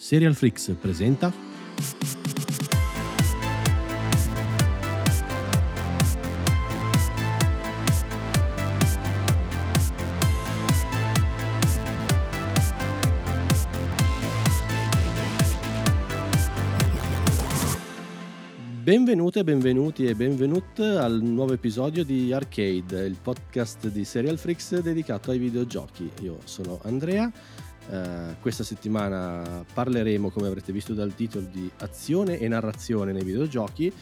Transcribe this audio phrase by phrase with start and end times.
[0.00, 1.30] Serial Freaks presenta
[18.82, 25.30] Benvenute, benvenuti e benvenut al nuovo episodio di Arcade, il podcast di Serial Freaks dedicato
[25.30, 26.10] ai videogiochi.
[26.22, 27.30] Io sono Andrea
[27.90, 33.92] Uh, questa settimana parleremo, come avrete visto dal titolo, di azione e narrazione nei videogiochi,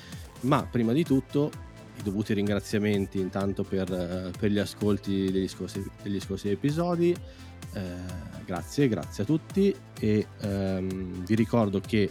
[0.41, 1.51] ma prima di tutto
[1.97, 7.17] i dovuti ringraziamenti intanto per, uh, per gli ascolti degli scorsi, degli scorsi episodi.
[7.73, 12.11] Uh, grazie, grazie a tutti e um, vi ricordo che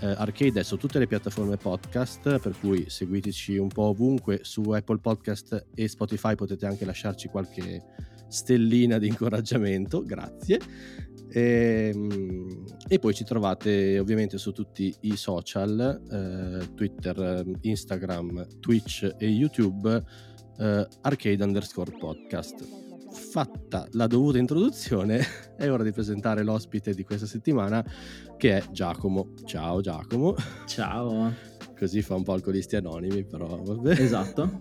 [0.00, 4.98] Arcade è su tutte le piattaforme podcast, per cui seguiteci un po' ovunque su Apple
[4.98, 7.82] Podcast e Spotify potete anche lasciarci qualche
[8.28, 10.58] stellina di incoraggiamento, grazie.
[11.28, 19.14] E, ehm, e, poi ci trovate ovviamente su tutti i social, eh, Twitter, Instagram, Twitch
[19.18, 20.02] e YouTube,
[20.58, 22.84] eh, arcade underscore podcast.
[23.10, 25.20] Fatta la dovuta introduzione,
[25.56, 27.84] è ora di presentare l'ospite di questa settimana
[28.36, 29.32] che è Giacomo.
[29.44, 30.34] Ciao Giacomo.
[30.66, 31.34] Ciao.
[31.76, 34.00] Così fa un po' alcolisti anonimi, però vabbè.
[34.00, 34.56] Esatto.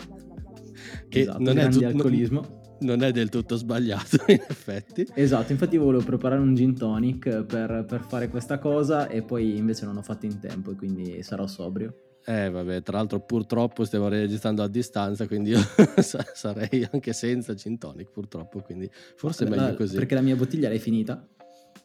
[1.07, 5.07] che esatto, non è tutto alcolismo non è del tutto sbagliato, in effetti.
[5.13, 9.85] Esatto, infatti volevo preparare un gin tonic per, per, fare questa cosa e poi invece
[9.85, 12.19] non ho fatto in tempo e quindi sarò sobrio.
[12.27, 15.59] Eh vabbè, tra l'altro purtroppo stiamo registrando a distanza, quindi io
[16.01, 19.95] sarei anche senza gin tonic purtroppo, quindi forse è meglio così.
[19.95, 21.27] Perché la mia bottiglia l'hai finita?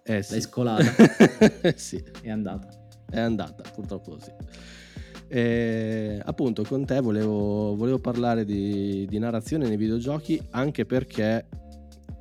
[0.02, 0.32] Eh sì.
[0.32, 0.84] L'hai scolata?
[1.76, 2.02] sì.
[2.22, 2.68] È andata.
[3.10, 4.30] È andata, purtroppo sì.
[5.32, 11.46] E, appunto con te volevo, volevo parlare di, di, narrazione nei videogiochi anche perché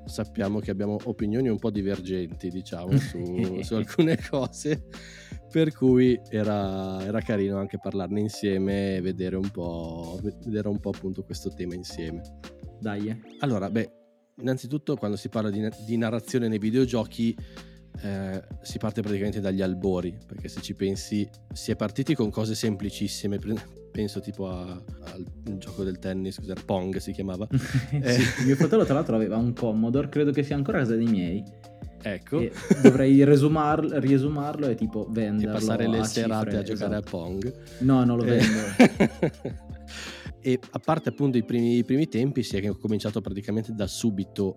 [0.05, 4.85] sappiamo che abbiamo opinioni un po' divergenti diciamo su, su alcune cose
[5.49, 10.89] per cui era, era, carino anche parlarne insieme e vedere un po', vedere un po'
[10.89, 12.21] appunto questo tema insieme.
[12.79, 13.19] Dai.
[13.39, 13.91] Allora beh
[14.39, 17.35] innanzitutto quando si parla di, di narrazione nei videogiochi
[18.01, 22.55] eh, si parte praticamente dagli albori, perché se ci pensi si è partiti con cose
[22.55, 23.39] semplicissime,
[23.91, 25.25] penso tipo a, al
[25.57, 27.47] gioco del tennis, cos'era Pong si chiamava.
[27.91, 28.11] eh.
[28.11, 31.07] sì, mio fratello tra l'altro aveva un Commodore, credo che sia ancora a casa dei
[31.07, 31.43] miei.
[32.01, 32.39] Ecco.
[32.39, 35.51] E dovrei resumarlo, riesumarlo e tipo venderlo.
[35.51, 37.17] E passare le serate cifre, a giocare esatto.
[37.17, 37.53] a Pong.
[37.79, 38.37] No, non lo eh.
[38.37, 39.57] vendo.
[40.39, 44.53] e a parte appunto i primi, i primi tempi si è cominciato praticamente da subito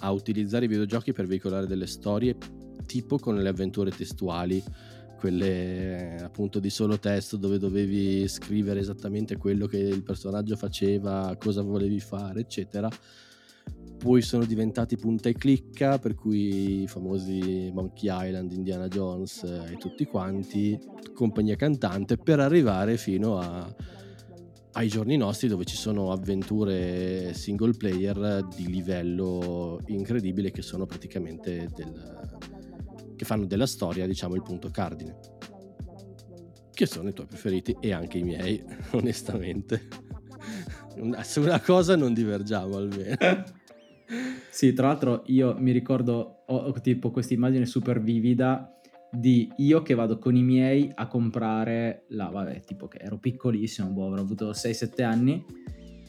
[0.00, 2.36] a utilizzare i videogiochi per veicolare delle storie
[2.86, 4.62] tipo con le avventure testuali,
[5.18, 11.62] quelle appunto di solo testo dove dovevi scrivere esattamente quello che il personaggio faceva, cosa
[11.62, 12.90] volevi fare, eccetera.
[13.96, 19.76] Poi sono diventati punta e clicca, per cui i famosi Monkey Island, Indiana Jones e
[19.78, 20.78] tutti quanti,
[21.14, 23.74] compagnia cantante, per arrivare fino a,
[24.72, 31.70] ai giorni nostri dove ci sono avventure single player di livello incredibile che sono praticamente
[31.74, 32.28] del,
[33.16, 35.18] che fanno della storia, diciamo, il punto cardine.
[36.72, 39.88] Che sono i tuoi preferiti e anche i miei, onestamente.
[41.22, 43.16] Su una cosa non divergiamo almeno.
[44.50, 48.74] sì, tra l'altro io mi ricordo, ho tipo questa immagine super vivida
[49.10, 53.90] di io che vado con i miei a comprare la, vabbè, tipo che ero piccolissimo,
[53.90, 55.44] boh, avrò avuto 6-7 anni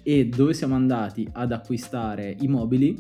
[0.04, 2.96] e dove siamo andati ad acquistare i mobili,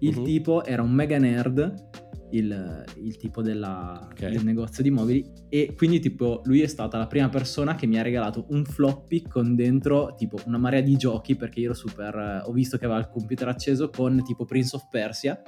[0.00, 0.24] il uh-huh.
[0.24, 4.30] tipo era un mega nerd il, il tipo della, okay.
[4.30, 7.98] del negozio di mobili e quindi tipo lui è stata la prima persona che mi
[7.98, 12.42] ha regalato un floppy con dentro tipo una marea di giochi perché io ero super
[12.46, 15.40] ho visto che aveva il computer acceso con tipo Prince of Persia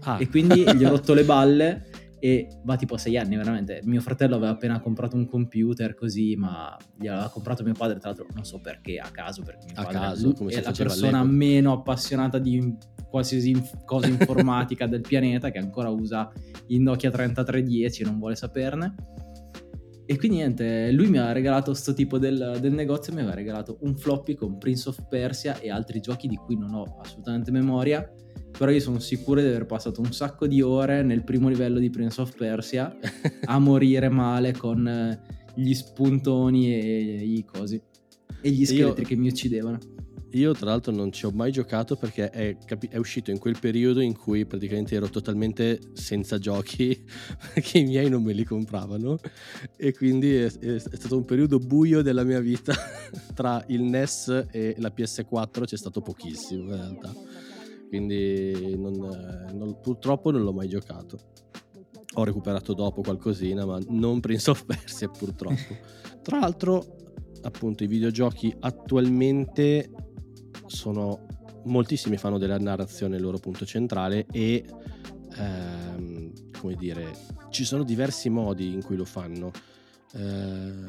[0.00, 0.18] ah.
[0.20, 1.95] e quindi gli ho rotto le balle
[2.26, 6.34] e va tipo a sei anni veramente mio fratello aveva appena comprato un computer così
[6.34, 9.84] ma gliel'aveva comprato mio padre tra l'altro non so perché a caso perché mio a
[9.84, 11.36] padre caso, come è la persona all'epoca.
[11.36, 12.76] meno appassionata di
[13.08, 16.32] qualsiasi inf- cosa informatica del pianeta che ancora usa
[16.66, 18.94] il Nokia 3310 e non vuole saperne.
[20.08, 23.78] E quindi niente, lui mi ha regalato questo tipo del, del, negozio, mi aveva regalato
[23.80, 28.08] un floppy con Prince of Persia e altri giochi di cui non ho assolutamente memoria,
[28.56, 31.90] però io sono sicuro di aver passato un sacco di ore nel primo livello di
[31.90, 32.96] Prince of Persia
[33.44, 35.20] a morire male con eh,
[35.54, 37.80] gli spuntoni e i cosi.
[38.40, 39.08] E gli scheletri io...
[39.08, 39.78] che mi uccidevano.
[40.30, 42.56] Io tra l'altro non ci ho mai giocato perché è,
[42.90, 47.04] è, uscito in quel periodo in cui praticamente ero totalmente senza giochi
[47.54, 49.18] perché i miei non me li compravano.
[49.76, 52.74] E quindi è, è, è stato un periodo buio della mia vita.
[53.34, 57.14] Tra il NES e la PS4 c'è stato pochissimo in realtà
[57.88, 58.92] quindi non,
[59.52, 61.18] non, purtroppo non l'ho mai giocato
[62.18, 65.76] ho recuperato dopo qualcosina, ma non Prince of Persia purtroppo.
[66.22, 66.84] Tra l'altro,
[67.42, 69.90] appunto, i videogiochi attualmente
[70.66, 71.26] sono
[71.64, 74.64] moltissimi fanno della narrazione il loro punto centrale e
[75.36, 77.12] ehm, come dire,
[77.50, 79.50] ci sono diversi modi in cui lo fanno.
[80.14, 80.85] Eh,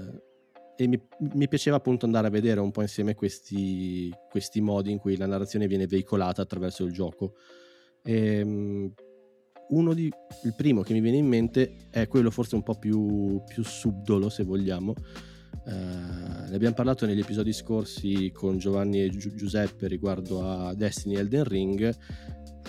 [0.77, 1.01] e mi,
[1.33, 5.25] mi, piaceva appunto andare a vedere un po' insieme questi, questi modi in cui la
[5.25, 7.33] narrazione viene veicolata attraverso il gioco.
[8.03, 8.93] E, ehm,
[9.95, 10.11] di,
[10.43, 14.29] il primo che mi viene in mente è quello forse un po' più, più subdolo,
[14.29, 14.93] se vogliamo.
[15.65, 21.15] Eh, ne abbiamo parlato negli episodi scorsi con Giovanni e Gi- Giuseppe riguardo a Destiny
[21.15, 21.81] Elden Ring.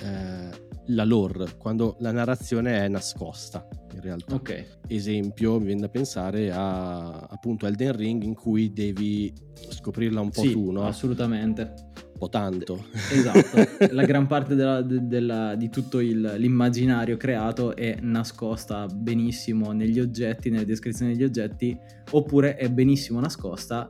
[0.02, 4.34] Eh, la lore, quando la narrazione è nascosta in realtà.
[4.34, 4.78] Ok.
[4.86, 9.32] Esempio, mi viene da pensare a appunto Elden Ring in cui devi
[9.70, 10.84] scoprirla un po' sì, tu, no?
[10.84, 11.86] Assolutamente.
[12.18, 12.84] Un po' tanto.
[13.12, 20.00] Esatto, la gran parte della, della, di tutto il, l'immaginario creato è nascosta benissimo negli
[20.00, 21.78] oggetti, nelle descrizioni degli oggetti,
[22.10, 23.88] oppure è benissimo nascosta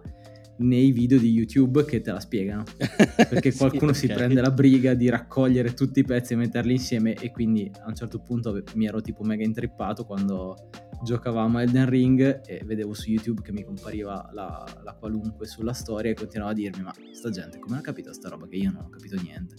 [0.59, 2.65] nei video di YouTube che te la spiegano.
[2.77, 4.17] Perché qualcuno sì, okay.
[4.17, 7.89] si prende la briga di raccogliere tutti i pezzi e metterli insieme e quindi a
[7.89, 10.57] un certo punto mi ero tipo mega intrippato quando
[11.03, 15.73] giocavamo a Elden Ring e vedevo su YouTube che mi compariva la, la qualunque sulla
[15.73, 18.71] storia e continuavo a dirmi ma sta gente come ha capito sta roba che io
[18.73, 19.55] non ho capito niente.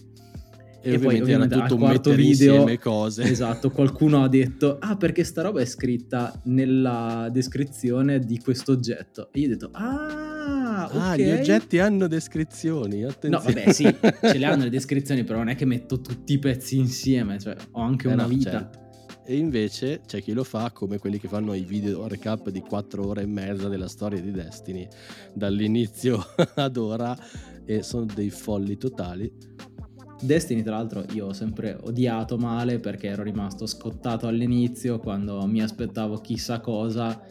[0.82, 3.24] E, e poi ovviamente era tutto al quarto video cose.
[3.24, 9.30] Esatto, qualcuno ha detto "Ah, perché sta roba è scritta nella descrizione di questo oggetto".
[9.32, 11.24] E io ho detto "Ah, ah okay.
[11.24, 13.54] gli oggetti hanno descrizioni, attenzione".
[13.54, 13.84] No, vabbè, sì,
[14.22, 17.56] ce le hanno le descrizioni, però non è che metto tutti i pezzi insieme, cioè
[17.72, 18.50] ho anche eh una no, vita.
[18.50, 18.78] Certo.
[19.24, 23.06] E invece c'è chi lo fa come quelli che fanno i video recap di 4
[23.06, 24.88] ore e mezza della storia di Destiny,
[25.34, 26.24] dall'inizio
[26.56, 27.16] ad ora,
[27.64, 29.32] e sono dei folli totali
[30.22, 35.62] Destiny, tra l'altro, io ho sempre odiato male perché ero rimasto scottato all'inizio quando mi
[35.62, 37.22] aspettavo chissà cosa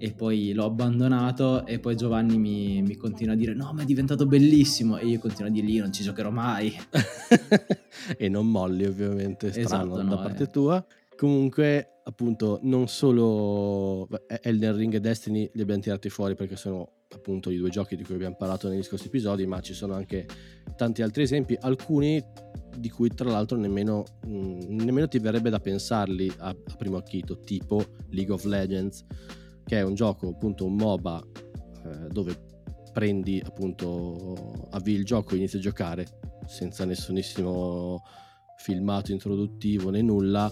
[0.00, 3.84] e poi l'ho abbandonato e poi Giovanni mi, mi continua a dire no ma è
[3.84, 4.96] diventato bellissimo.
[4.96, 6.74] E io continuo a dirgli io non ci giocherò mai.
[8.16, 10.50] E non molli ovviamente strano esatto, no, da parte eh.
[10.50, 10.84] tua.
[11.16, 17.50] Comunque appunto non solo Elden Ring e Destiny li abbiamo tirati fuori perché sono appunto
[17.50, 20.26] i due giochi di cui abbiamo parlato negli scorsi episodi, ma ci sono anche
[20.76, 22.24] tanti altri esempi, alcuni
[22.76, 26.96] di cui tra l'altro nemmeno, mh, mm, nemmeno ti verrebbe da pensarli a, a, primo
[26.96, 29.04] acchito, tipo League of Legends,
[29.70, 31.22] che è un gioco appunto un MOBA
[31.84, 32.36] eh, dove
[32.92, 36.06] prendi appunto avvii il gioco e inizi a giocare
[36.44, 38.02] senza nessunissimo
[38.56, 40.50] filmato introduttivo né nulla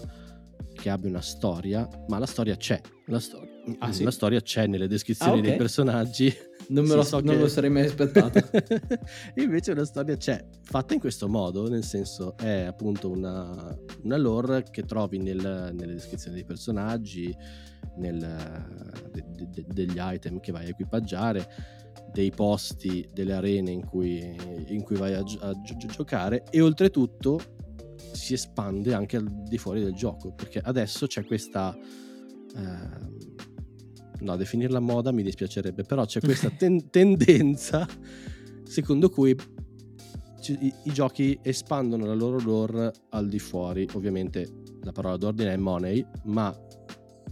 [0.73, 2.79] che abbia una storia, ma la storia c'è.
[3.07, 3.45] La, sto-
[3.79, 4.03] ah, sì?
[4.03, 5.49] la storia c'è nelle descrizioni ah, okay.
[5.49, 6.33] dei personaggi.
[6.69, 7.41] Non me lo, so non che...
[7.41, 8.47] lo sarei mai aspettato.
[9.41, 14.63] Invece una storia c'è, fatta in questo modo, nel senso è appunto una, una lore
[14.69, 17.35] che trovi nel, nelle descrizioni dei personaggi,
[17.95, 18.19] nel,
[19.11, 21.47] de, de, degli item che vai a equipaggiare,
[22.11, 24.35] dei posti, delle arene in cui,
[24.67, 27.39] in cui vai a, a, a giocare e oltretutto
[28.11, 31.75] si espande anche al di fuori del gioco, perché adesso c'è questa...
[31.75, 33.17] Eh,
[34.21, 37.87] no, definirla moda mi dispiacerebbe, però c'è questa ten- tendenza
[38.63, 39.35] secondo cui
[40.47, 43.87] i, i, giochi espandono la loro lore al di fuori.
[43.93, 44.47] Ovviamente
[44.81, 46.55] la parola d'ordine è money, ma...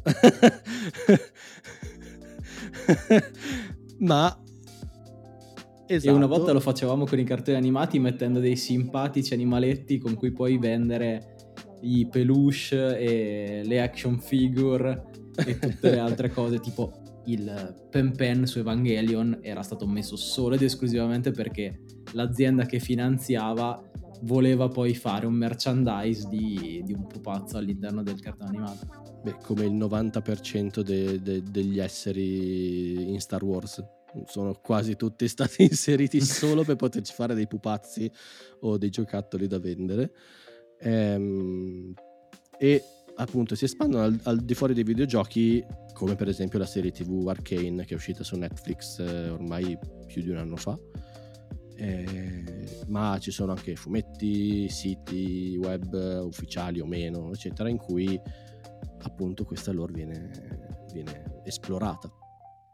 [3.99, 4.41] ma
[5.89, 6.13] Esatto.
[6.13, 10.33] E una volta lo facevamo con i cartoni animati mettendo dei simpatici animaletti con cui
[10.33, 11.35] puoi vendere
[11.81, 15.05] i peluche e le action figure
[15.45, 20.55] e tutte le altre cose, tipo il Pen Pen su Evangelion era stato messo solo
[20.55, 21.81] ed esclusivamente perché
[22.13, 23.81] l'azienda che finanziava
[24.21, 29.19] voleva poi fare un merchandise di, di un pupazzo all'interno del cartone animato.
[29.23, 33.83] Beh, come il 90% de, de, degli esseri in Star Wars
[34.25, 38.09] sono quasi tutti stati inseriti solo per poterci fare dei pupazzi
[38.61, 40.11] o dei giocattoli da vendere.
[40.79, 41.93] Ehm,
[42.57, 42.83] e
[43.17, 47.27] appunto si espandono al, al, di fuori dei videogiochi, come per esempio la serie TV
[47.27, 50.77] Arcane che è uscita su Netflix eh, ormai più di un anno fa.
[51.79, 55.93] Eh, ma ci sono anche fumetti, siti web
[56.23, 58.19] ufficiali o meno, eccetera, in cui
[59.01, 60.31] appunto questa lore viene,
[60.91, 62.11] viene esplorata.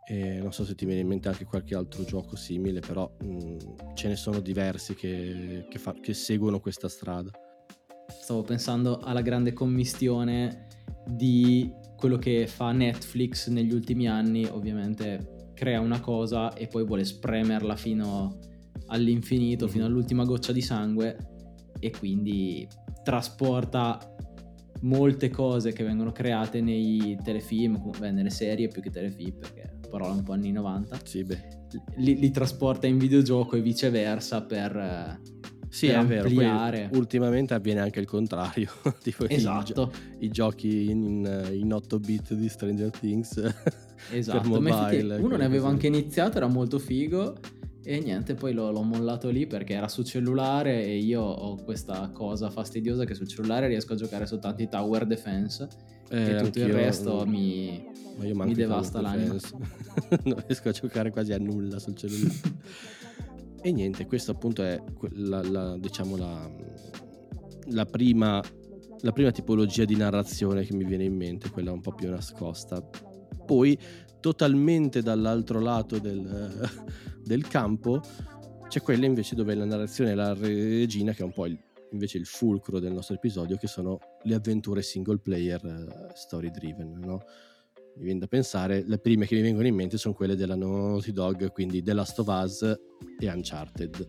[0.06, 3.26] E non so se ti viene in mente anche qualche altro gioco simile, però mh,
[3.26, 3.58] mm,
[3.94, 7.32] ce ne sono diversi che, che, fa, che seguono questa strada.
[8.08, 10.68] Stavo pensando alla grande commistione
[11.06, 17.06] di quello che fa Netflix negli ultimi anni, ovviamente crea una cosa e poi vuole
[17.06, 18.40] spremerla fino
[18.88, 21.18] all'infinito, fino all'ultima goccia di sangue
[21.80, 22.68] e quindi
[23.04, 24.00] trasporta
[24.82, 30.14] molte cose che vengono create nei telefilm, beh, nelle serie più che telefilm, perché parola
[30.14, 31.26] un po' anni 90, Sì,
[31.98, 35.43] li, li trasporta in videogioco e viceversa per, eh,
[35.74, 36.30] Sì, è vero.
[36.30, 38.70] poi ultimamente avviene anche il contrario.
[39.02, 43.42] tipo i esatto, I, giochi in, in 8 bit di Stranger Things.
[44.14, 44.50] esatto.
[44.50, 47.36] per Ma infatti mobile, uno ne avevo anche iniziato, era molto figo.
[47.84, 52.08] E niente, poi l'ho, l'ho mollato lì perché era su cellulare e io ho questa
[52.14, 55.68] cosa fastidiosa che sul cellulare riesco a giocare soltanto i tower defense
[56.10, 57.84] Eh, e tutto il resto mi...
[58.20, 59.36] mi i devasta l'anima.
[60.24, 62.40] Non riesco a giocare quasi a nulla sul cellulare.
[63.64, 64.82] E niente, questa appunto è
[65.14, 66.52] la, la- diciamo la,
[67.68, 68.42] la prima,
[69.00, 72.82] la prima tipologia di narrazione che mi viene in mente, quella un po' più nascosta.
[73.46, 73.80] Poi,
[74.20, 76.70] totalmente dall'altro lato del,
[77.24, 78.02] del campo,
[78.68, 81.58] c'è quella invece dove la narrazione è la regina, che è un po' il-
[81.92, 87.00] invece il fulcro del nostro episodio, che sono le avventure single player eh, story driven,
[87.00, 87.22] no?
[87.96, 91.12] Mi viene da pensare, le prime che mi vengono in mente sono quelle della Naughty
[91.12, 92.62] Dog, quindi The Last of Us
[93.20, 94.08] e Uncharted.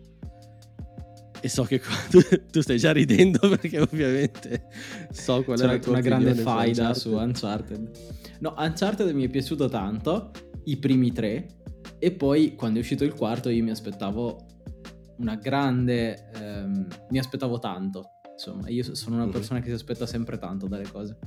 [1.41, 4.69] E so che qua tu, tu stai già ridendo perché ovviamente
[5.11, 6.95] so qual è la tua una grande su faida Uncharted.
[7.03, 7.91] su Uncharted.
[8.41, 10.31] No, Uncharted mi è piaciuto tanto,
[10.65, 11.47] i primi tre,
[11.99, 14.47] e poi quando è uscito il quarto io mi aspettavo
[15.19, 16.31] una grande...
[16.35, 18.05] ehm, mi aspettavo tanto.
[18.33, 19.31] Insomma, io sono una Mhm.
[19.31, 21.19] persona che si aspetta sempre tanto dalle cose.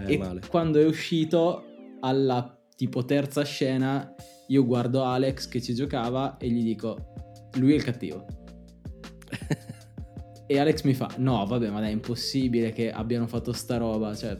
[0.00, 0.40] Eh, e male.
[0.48, 1.71] quando è uscito,
[2.02, 4.14] alla tipo terza scena,
[4.48, 7.12] io guardo Alex che ci giocava e gli dico,
[7.54, 8.26] lui è il cattivo.
[10.52, 14.14] E Alex mi fa: No, vabbè, ma dai, è impossibile che abbiano fatto sta roba.
[14.14, 14.36] Cioè,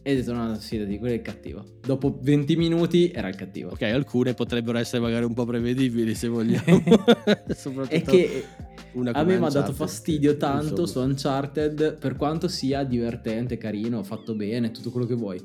[0.00, 1.64] e ho detto: No, no, fidati, quello è il cattivo.
[1.80, 3.70] Dopo 20 minuti era il cattivo.
[3.70, 6.64] Ok, alcune potrebbero essere magari un po' prevedibili se vogliamo.
[7.56, 8.44] Soprattutto È che
[8.92, 13.58] una a me mi ha dato fastidio tanto insomma, su Uncharted, per quanto sia divertente,
[13.58, 15.44] carino, fatto bene, tutto quello che vuoi.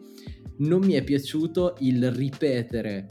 [0.62, 3.08] Non mi è piaciuto il ripetere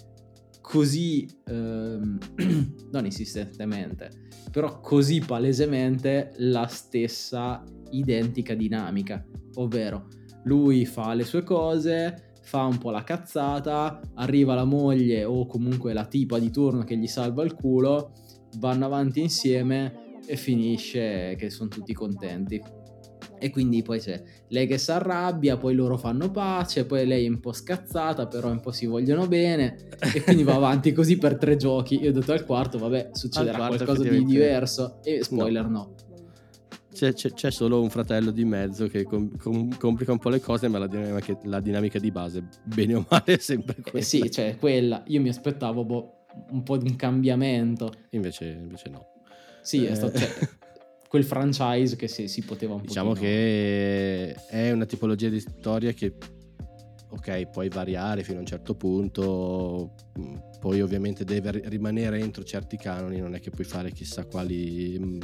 [0.61, 2.19] così, ehm,
[2.93, 9.25] non insistentemente, però così palesemente la stessa identica dinamica.
[9.55, 10.07] Ovvero,
[10.45, 15.93] lui fa le sue cose, fa un po' la cazzata, arriva la moglie o comunque
[15.93, 18.13] la tipa di turno che gli salva il culo,
[18.59, 22.63] vanno avanti insieme e finisce che sono tutti contenti.
[23.43, 27.29] E quindi poi c'è lei che si arrabbia, poi loro fanno pace, poi lei è
[27.29, 31.39] un po' scazzata, però un po' si vogliono bene e quindi va avanti così per
[31.39, 31.99] tre giochi.
[32.03, 35.95] Io ho detto al quarto, vabbè, succederà quarto qualcosa di diverso e spoiler no.
[36.93, 40.41] C'è, c'è- c'è solo un fratello di mezzo che com- com- complica un po' le
[40.41, 43.99] cose, ma la dinamica, la dinamica di base, bene o male, è sempre quella.
[43.99, 47.91] Eh sì, cioè quella, io mi aspettavo boh, un po' di un cambiamento.
[48.11, 49.07] Invece, invece no.
[49.63, 49.95] Sì, è Eh.
[49.95, 50.29] stato cioè,
[51.11, 55.91] quel franchise che si, si poteva un po' Diciamo che è una tipologia di storia
[55.91, 56.15] che,
[57.09, 62.45] ok, puoi variare fino a un certo punto, mm, poi ovviamente deve ri- rimanere entro
[62.45, 65.21] certi canoni, non è che puoi fare chissà quali mm,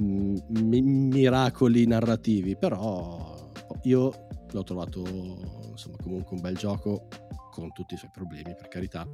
[0.00, 3.50] mm, mi- miracoli narrativi, però
[3.82, 5.00] io l'ho trovato
[5.72, 7.08] insomma comunque un bel gioco
[7.50, 9.04] con tutti i suoi problemi per carità,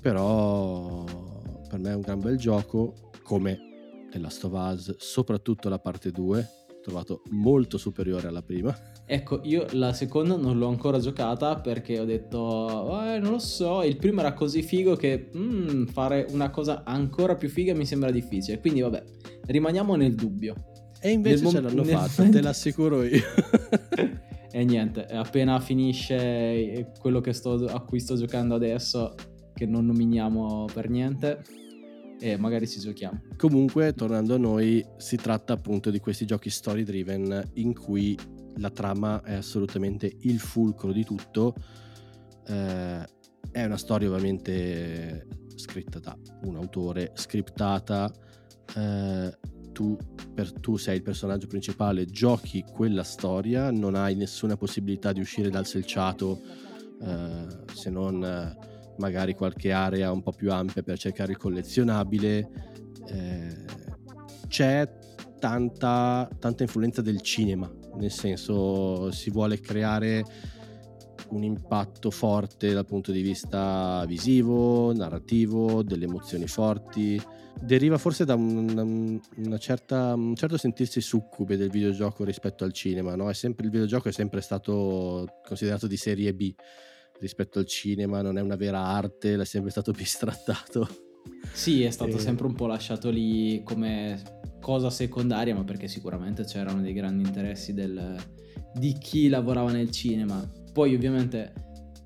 [0.00, 1.04] però
[1.68, 3.65] per me è un gran bel gioco come
[4.16, 8.74] The Last of Us, soprattutto la parte 2, ho trovato molto superiore alla prima.
[9.04, 13.82] Ecco, io la seconda non l'ho ancora giocata perché ho detto, eh, non lo so,
[13.82, 18.10] il primo era così figo che mm, fare una cosa ancora più figa mi sembra
[18.10, 18.58] difficile.
[18.58, 19.02] Quindi vabbè,
[19.46, 20.54] rimaniamo nel dubbio.
[21.00, 23.22] E invece Nel ce l'hanno nel fatta, te l'assicuro io.
[24.56, 29.14] E niente, appena finisce quello che sto- a cui sto giocando adesso,
[29.52, 31.42] che non nominiamo per niente,
[32.18, 33.22] e magari ci giochiamo.
[33.36, 38.16] Comunque, tornando a noi, si tratta appunto di questi giochi story driven in cui
[38.56, 41.54] la trama è assolutamente il fulcro di tutto.
[42.46, 43.04] Eh,
[43.50, 48.10] è una storia ovviamente scritta da un autore, scriptata.
[48.76, 49.38] eh,
[49.72, 49.96] tu,
[50.32, 55.50] per- tu sei il personaggio principale, giochi quella storia, non hai nessuna possibilità di uscire
[55.50, 56.40] dal selciato
[57.02, 58.24] eh, se non
[58.98, 62.48] magari qualche area un po' più ampia per cercare il collezionabile.
[63.08, 63.64] Eh,
[64.48, 64.88] c'è
[65.38, 70.24] tanta, tanta influenza del cinema, nel senso si vuole creare
[71.30, 77.20] un impatto forte dal punto di vista visivo, narrativo, delle emozioni forti.
[77.60, 79.20] Deriva forse da un,
[79.58, 83.32] certa, un certo sentirsi succube del videogioco rispetto al cinema, no?
[83.32, 86.54] Sempre, il videogioco è sempre stato considerato di serie B
[87.20, 90.88] rispetto al cinema, non è una vera arte, l'è sempre stato bistrattato.
[91.52, 92.20] Sì, è stato Eh.
[92.20, 94.20] sempre un po' lasciato lì come
[94.60, 98.16] cosa secondaria, ma perché sicuramente c'erano dei grandi interessi del,
[98.74, 100.44] di chi lavorava nel cinema.
[100.72, 101.52] Poi ovviamente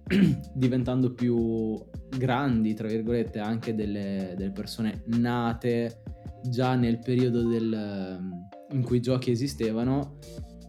[0.54, 1.82] diventando più
[2.16, 6.02] grandi, tra virgolette, anche delle, delle persone nate
[6.48, 8.18] già nel periodo del,
[8.72, 10.18] in cui i giochi esistevano,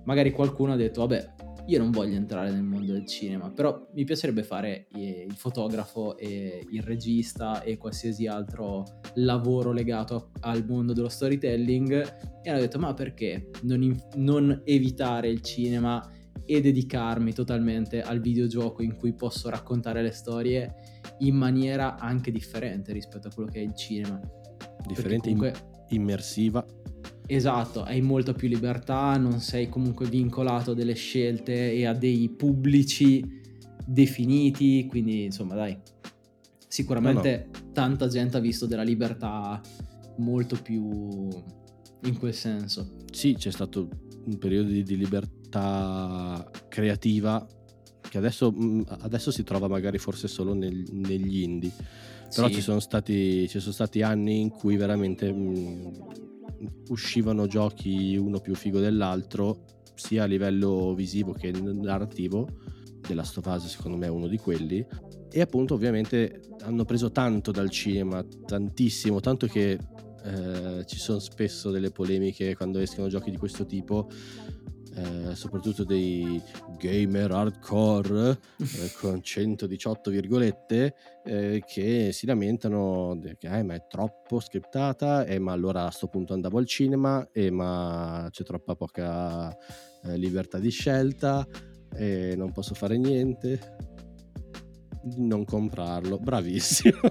[0.06, 1.34] magari qualcuno ha detto, vabbè,
[1.72, 6.68] io non voglio entrare nel mondo del cinema, però mi piacerebbe fare il fotografo e
[6.70, 12.94] il regista e qualsiasi altro lavoro legato al mondo dello storytelling e hanno detto ma
[12.94, 16.06] perché non, in- non evitare il cinema
[16.44, 20.74] e dedicarmi totalmente al videogioco in cui posso raccontare le storie
[21.20, 24.20] in maniera anche differente rispetto a quello che è il cinema.
[24.86, 25.54] Differente, comunque...
[25.90, 26.66] immersiva
[27.34, 32.28] Esatto, hai molta più libertà, non sei comunque vincolato a delle scelte e a dei
[32.28, 33.40] pubblici
[33.86, 35.78] definiti, quindi insomma dai,
[36.68, 37.72] sicuramente no, no.
[37.72, 39.62] tanta gente ha visto della libertà
[40.18, 41.30] molto più
[42.04, 42.98] in quel senso.
[43.14, 43.88] Sì, c'è stato
[44.26, 47.48] un periodo di, di libertà creativa
[48.10, 51.72] che adesso, mm, adesso, si trova magari forse solo nel, negli indie,
[52.36, 52.56] però sì.
[52.56, 55.32] ci, sono stati, ci sono stati anni in cui veramente...
[55.32, 56.31] Mh, mm,
[56.90, 59.66] uscivano giochi uno più figo dell'altro,
[59.96, 62.48] sia a livello visivo che narrativo.
[63.02, 64.86] The Last of Us secondo me è uno di quelli.
[65.32, 69.80] E appunto ovviamente hanno preso tanto dal cinema, tantissimo, tanto che
[70.24, 74.10] eh, ci sono spesso delle polemiche quando escono giochi di questo tipo
[74.96, 76.42] eh, soprattutto dei
[76.78, 84.40] gamer hardcore eh, con 118 virgolette eh, che si lamentano che eh, ma è troppo
[84.40, 88.44] scriptata e eh, ma allora a questo punto andavo al cinema e eh, ma c'è
[88.44, 89.56] troppa poca
[90.16, 91.46] libertà di scelta
[91.94, 93.91] e non posso fare niente
[95.18, 96.18] non comprarlo.
[96.18, 96.98] Bravissimo.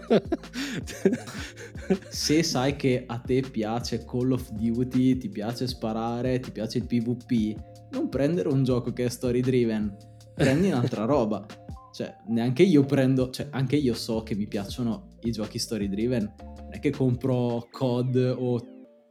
[2.09, 6.87] Se sai che a te piace Call of Duty, ti piace sparare, ti piace il
[6.87, 7.59] PvP,
[7.92, 9.94] non prendere un gioco che è story driven,
[10.35, 11.44] prendi un'altra roba.
[11.92, 16.32] Cioè, neanche io prendo, cioè, anche io so che mi piacciono i giochi story driven.
[16.38, 18.60] Non è che compro COD o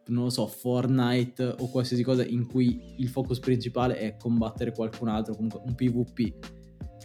[0.10, 5.08] non lo so, Fortnite o qualsiasi cosa in cui il focus principale è combattere qualcun
[5.08, 6.59] altro, comunque un PvP.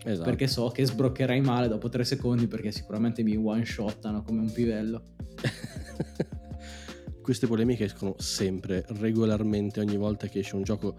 [0.04, 0.28] Esatto.
[0.28, 4.52] Perché so che sbroccherai male dopo tre secondi perché sicuramente mi one shottano come un
[4.52, 5.02] pivello.
[7.22, 10.96] Queste polemiche escono sempre, regolarmente, ogni volta che esce un gioco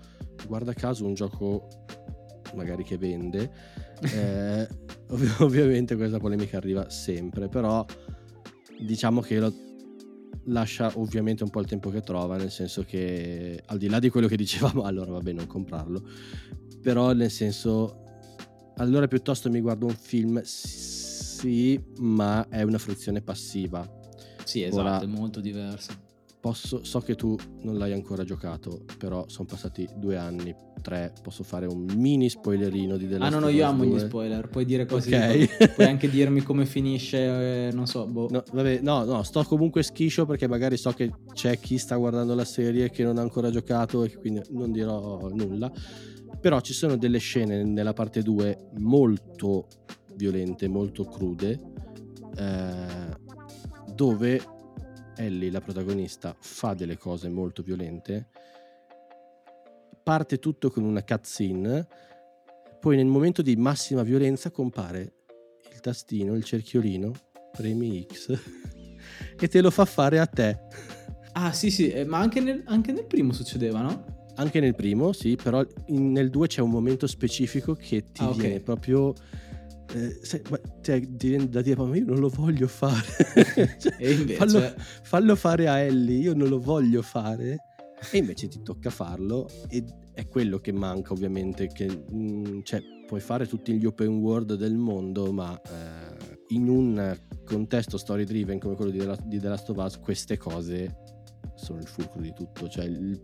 [0.48, 1.68] guarda caso un gioco
[2.56, 3.52] magari che vende,
[4.02, 4.68] eh,
[5.10, 7.86] ov- ovviamente questa polemica arriva sempre, però
[8.80, 9.54] diciamo che lo
[10.48, 14.10] lascia ovviamente un po' il tempo che trova, nel senso che al di là di
[14.10, 16.08] quello che dicevamo, allora vabbè non comprarlo,
[16.82, 18.04] però nel senso,
[18.78, 23.88] allora piuttosto mi guardo un film, sì, ma è una fruizione passiva.
[24.44, 26.04] Sì, esatto, Ora, è molto diverso
[26.46, 31.42] Posso, so che tu non l'hai ancora giocato, però sono passati due anni, tre, posso
[31.42, 33.96] fare un mini spoilerino di The Last Ah no, no, io amo 2.
[33.96, 35.50] gli spoiler, puoi dire così, okay.
[35.74, 38.28] puoi anche dirmi come finisce, eh, non so, boh.
[38.30, 42.36] No, vabbè, no, no, sto comunque schiscio perché magari so che c'è chi sta guardando
[42.36, 45.72] la serie che non ha ancora giocato e quindi non dirò nulla.
[46.45, 49.67] Però ci sono delle scene nella parte 2 molto
[50.13, 51.60] violente, molto crude,
[52.38, 53.17] eh,
[53.91, 54.39] dove
[55.15, 58.27] Ellie, la protagonista, fa delle cose molto violente,
[60.03, 61.88] parte tutto con una cutscene,
[62.79, 65.13] poi nel momento di massima violenza compare
[65.71, 67.12] il tastino, il cerchiolino,
[67.53, 68.39] premi X,
[69.36, 70.60] e te lo fa fare a te.
[71.31, 74.14] Ah sì sì, eh, ma anche nel, anche nel primo succedeva, no?
[74.36, 78.30] Anche nel primo, sì, però in, nel 2 c'è un momento specifico che ti ah,
[78.30, 78.39] okay.
[78.39, 79.13] viene proprio
[79.93, 83.04] eh, se, ma, cioè, da dire ma io non lo voglio fare.
[83.80, 84.36] Cioè, invece...
[84.36, 87.58] fallo, fallo, fare a Ellie io non lo voglio fare.
[88.12, 92.82] E invece ti tocca farlo e è quello che manca ovviamente che mh, mm, cioè,
[93.08, 98.60] puoi fare tutti gli open world del mondo ma eh, in un contesto story driven
[98.60, 101.04] come quello di di The Last of Us queste cose
[101.56, 102.67] sono il fulcro di tutto.
[102.67, 103.19] Cioè il,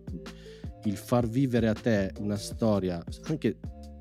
[0.86, 3.58] il far vivere a te una storia anche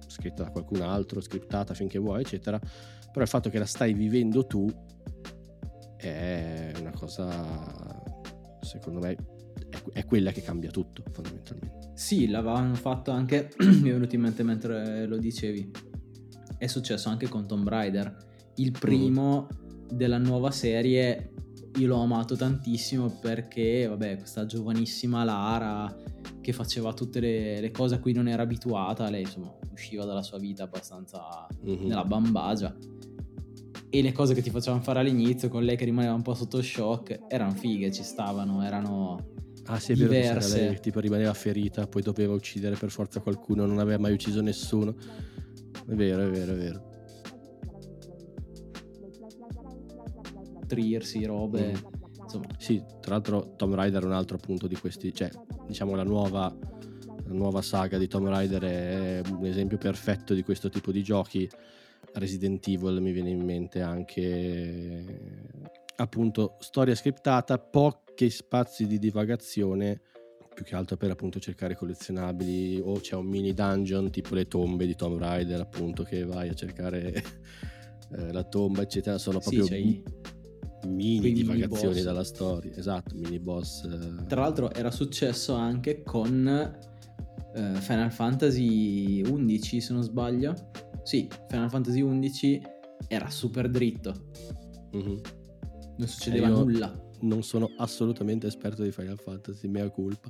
[0.06, 2.58] scritta da qualcun altro, scriptata finché vuoi, eccetera.
[2.58, 4.68] Però il fatto che la stai vivendo tu
[5.96, 8.02] è una cosa,
[8.60, 9.16] secondo me,
[9.92, 11.90] è, quella che cambia tutto fondamentalmente.
[11.94, 15.70] Sì, l'avevano fatto anche, mi è venuto in mente mentre lo dicevi,
[16.58, 18.28] è successo anche con Tomb Raider.
[18.56, 19.96] Il primo mm.
[19.96, 21.32] della nuova serie
[21.76, 25.94] io l'ho amato tantissimo perché, vabbè, questa giovanissima Lara
[26.40, 30.22] che faceva tutte le, le, cose a cui non era abituata, lei insomma usciva dalla
[30.22, 31.86] sua vita abbastanza mm-hmm.
[31.86, 32.74] nella bambagia
[33.92, 36.62] e le cose che ti facevano fare all'inizio con lei che rimaneva un po' sotto
[36.62, 40.98] shock erano fighe, ci stavano, erano Ah, sì, è vero che c'era lei che tipo
[41.00, 44.96] rimaneva ferita, poi doveva uccidere per forza qualcuno, non aveva mai ucciso nessuno.
[45.86, 46.88] È vero, è vero, è vero.
[50.66, 51.72] Trirsi, robe.
[51.72, 51.99] Mm.
[52.30, 52.46] Insomma.
[52.58, 55.28] Sì, tra l'altro Tom Rider è un altro appunto di questi, cioè
[55.66, 56.54] diciamo la nuova,
[57.24, 61.48] la nuova saga di Tom Rider è un esempio perfetto di questo tipo di giochi.
[62.12, 65.40] Resident Evil mi viene in mente anche
[65.96, 70.00] appunto storia scriptata, pochi spazi di divagazione,
[70.54, 74.86] più che altro per appunto cercare collezionabili o c'è un mini dungeon tipo le tombe
[74.86, 77.12] di Tomb Raider appunto che vai a cercare
[78.16, 80.02] eh, la tomba eccetera, sono proprio sì,
[80.86, 83.84] mini divagazioni mini dalla storia, esatto, mini boss.
[83.84, 84.26] Eh.
[84.26, 86.46] Tra l'altro era successo anche con
[87.54, 90.54] eh, Final Fantasy 11 se non sbaglio.
[91.02, 92.62] Sì, Final Fantasy 11
[93.08, 94.28] era super dritto.
[94.96, 95.38] Mm-hmm
[96.00, 97.08] non succedeva eh nulla.
[97.20, 100.28] Non sono assolutamente esperto di Final Fantasy, mea colpa.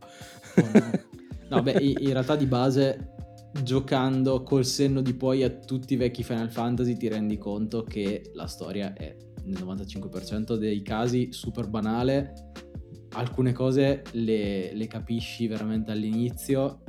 [0.56, 1.56] Oh, no.
[1.56, 3.14] no, beh, in realtà di base
[3.62, 8.30] giocando col senno di poi a tutti i vecchi Final Fantasy ti rendi conto che
[8.34, 9.16] la storia è
[9.50, 12.32] nel 95% dei casi super banale.
[13.12, 16.82] Alcune cose le, le capisci veramente all'inizio,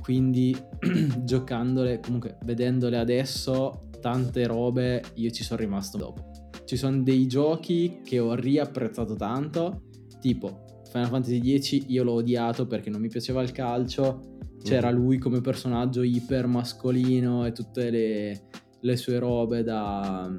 [0.00, 0.54] quindi
[1.24, 6.28] giocandole, comunque vedendole adesso, tante robe io ci sono rimasto dopo
[6.68, 9.84] ci sono dei giochi che ho riapprezzato tanto,
[10.20, 14.94] tipo Final Fantasy X io l'ho odiato perché non mi piaceva il calcio, c'era mm.
[14.94, 18.42] lui come personaggio iper mascolino e tutte le,
[18.80, 20.30] le sue robe da,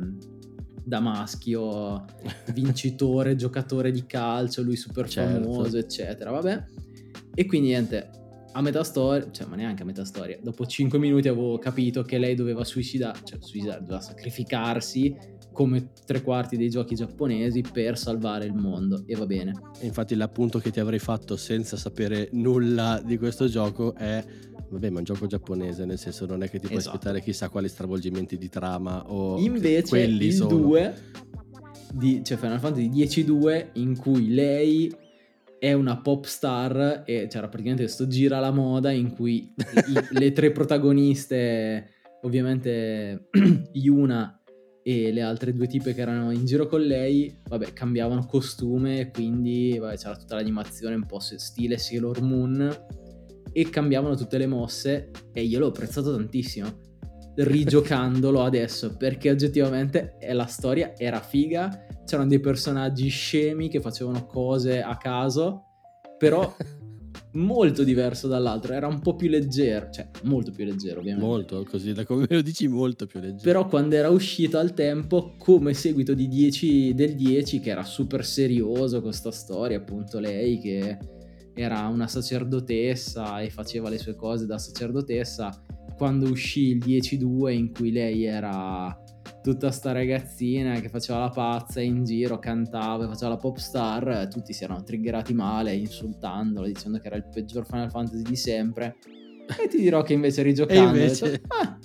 [0.90, 2.04] da maschio,
[2.54, 5.44] vincitore, giocatore di calcio, lui super certo.
[5.44, 6.64] famoso, eccetera, vabbè.
[7.34, 8.10] E quindi niente,
[8.52, 12.18] a metà storia, cioè ma neanche a metà storia, dopo 5 minuti avevo capito che
[12.18, 15.16] lei doveva suicidare, cioè suicidare, doveva sacrificarsi
[15.54, 19.54] come tre quarti dei giochi giapponesi per salvare il mondo e va bene.
[19.80, 24.24] E infatti l'appunto che ti avrei fatto senza sapere nulla di questo gioco è
[24.70, 26.96] vabbè ma è un gioco giapponese nel senso non è che ti puoi esatto.
[26.96, 30.56] aspettare chissà quali stravolgimenti di trama o invece quelli il sono.
[30.58, 30.96] 2
[31.94, 34.94] di, cioè Final Fantasy 2 in cui lei
[35.58, 39.54] è una pop star e c'era praticamente questo gira la moda in cui
[39.88, 41.90] i, le tre protagoniste
[42.22, 43.30] ovviamente
[43.74, 44.40] Yuna
[44.82, 49.78] e le altre due tipe che erano in giro con lei, vabbè, cambiavano costume, quindi
[49.78, 52.86] vabbè, c'era tutta l'animazione un po' stile Sailor Moon
[53.60, 56.88] e cambiavano tutte le mosse e io l'ho apprezzato tantissimo
[57.36, 64.82] rigiocandolo adesso perché oggettivamente la storia era figa, c'erano dei personaggi scemi che facevano cose
[64.82, 65.64] a caso,
[66.18, 66.54] però
[67.34, 71.28] molto diverso dall'altro, era un po' più leggero, cioè molto più leggero ovviamente.
[71.28, 73.44] Molto, così da come lo dici molto più leggero.
[73.44, 78.26] Però quando era uscito al tempo come seguito di 10, del 10 che era super
[78.26, 80.98] serioso con questa storia, appunto lei che
[81.60, 85.52] era una sacerdotessa e faceva le sue cose da sacerdotessa,
[85.98, 88.98] quando uscì il 10-2 in cui lei era
[89.42, 94.54] tutta sta ragazzina che faceva la pazza in giro, cantava, faceva la pop star, tutti
[94.54, 98.96] si erano triggerati male, insultandola, dicendo che era il peggior Final Fantasy di sempre.
[99.62, 101.32] E ti dirò che invece rigiocando, invece...
[101.32, 101.78] Detto, ah,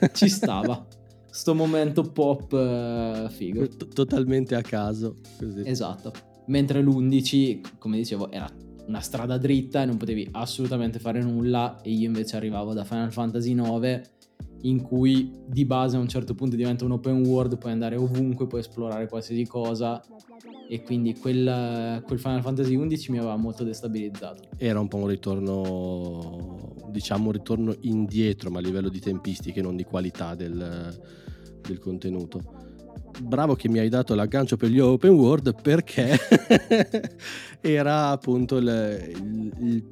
[0.00, 0.86] beh, ci stava.
[1.30, 3.68] Sto momento pop uh, figo.
[3.68, 5.18] T- totalmente a caso.
[5.38, 5.62] Così.
[5.64, 6.12] Esatto.
[6.46, 8.48] Mentre l'11, come dicevo, era
[8.88, 13.12] una strada dritta e non potevi assolutamente fare nulla e io invece arrivavo da Final
[13.12, 14.10] Fantasy 9
[14.62, 18.46] in cui di base a un certo punto diventa un open world, puoi andare ovunque,
[18.46, 20.02] puoi esplorare qualsiasi cosa
[20.68, 24.48] e quindi quel, quel Final Fantasy XI mi aveva molto destabilizzato.
[24.56, 29.76] Era un po' un ritorno, diciamo un ritorno indietro, ma a livello di tempistiche, non
[29.76, 30.98] di qualità del,
[31.60, 32.67] del contenuto.
[33.20, 36.16] Bravo che mi hai dato l'aggancio per gli open world perché
[37.60, 39.12] era appunto il,
[39.58, 39.86] il,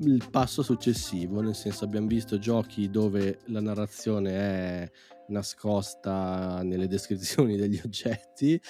[0.00, 4.90] il passo successivo, nel senso abbiamo visto giochi dove la narrazione è
[5.28, 8.60] nascosta nelle descrizioni degli oggetti,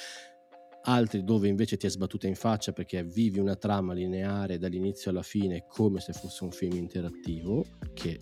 [0.83, 5.23] altri dove invece ti è sbattuta in faccia perché vivi una trama lineare dall'inizio alla
[5.23, 7.65] fine come se fosse un film interattivo,
[7.95, 8.21] che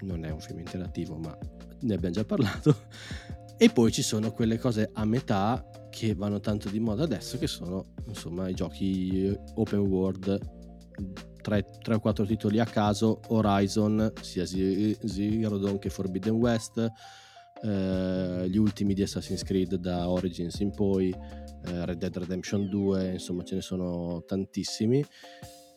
[0.00, 1.36] non è un film interattivo ma
[1.82, 2.74] ne abbiamo già parlato,
[3.62, 7.46] e poi ci sono quelle cose a metà che vanno tanto di moda adesso che
[7.46, 10.58] sono insomma i giochi open world.
[11.42, 16.90] 3, 3 o 4 titoli a caso, Horizon, sia Zero Dawn che Forbidden West,
[17.62, 23.12] eh, gli ultimi di Assassin's Creed da Origins in poi, eh, Red Dead Redemption 2,
[23.12, 25.04] insomma ce ne sono tantissimi,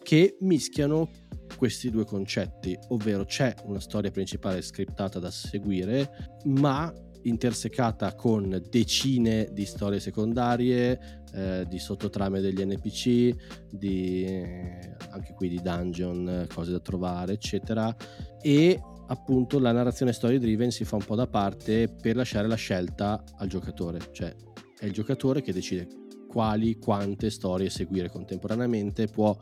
[0.01, 1.09] che mischiano
[1.57, 6.93] questi due concetti, ovvero c'è una storia principale scriptata da seguire, ma
[7.23, 15.49] intersecata con decine di storie secondarie, eh, di sottotrame degli NPC, di, eh, anche qui
[15.49, 17.95] di dungeon, cose da trovare, eccetera.
[18.41, 22.55] E appunto la narrazione story driven si fa un po' da parte per lasciare la
[22.55, 24.33] scelta al giocatore, cioè
[24.77, 25.87] è il giocatore che decide
[26.27, 29.37] quali, quante storie seguire contemporaneamente, può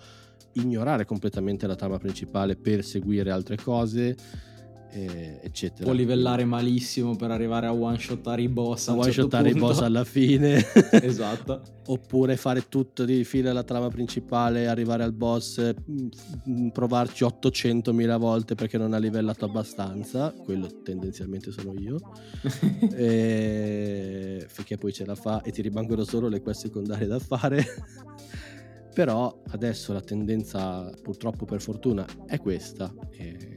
[0.54, 4.16] ignorare completamente la trama principale per seguire altre cose
[4.92, 5.86] eh, eccetera.
[5.86, 8.90] Può livellare malissimo per arrivare a one shottare i boss.
[8.90, 10.64] A one certo shottare i boss alla fine.
[10.92, 11.62] esatto.
[11.88, 18.56] Oppure fare tutto di fila alla trama principale, arrivare al boss, mm, provarci 800.000 volte
[18.56, 20.32] perché non ha livellato abbastanza.
[20.32, 21.98] Quello tendenzialmente sono io.
[22.94, 24.46] e...
[24.48, 27.66] Finché poi ce la fa e ti rimangono solo le quest secondarie da fare.
[28.94, 32.94] Però adesso la tendenza, purtroppo per fortuna, è questa.
[33.12, 33.56] E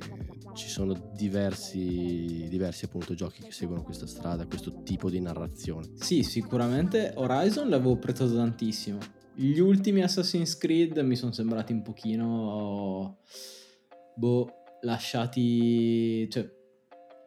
[0.55, 5.91] ci sono diversi, diversi appunto giochi che seguono questa strada, questo tipo di narrazione.
[5.97, 8.99] Sì, sicuramente Horizon l'avevo apprezzato tantissimo.
[9.35, 13.19] Gli ultimi Assassin's Creed mi sono sembrati un pochino
[14.15, 14.49] boh,
[14.83, 16.49] lasciati, cioè